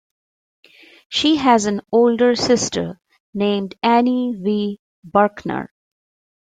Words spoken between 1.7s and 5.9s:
older sister named Annye V. Bruckner.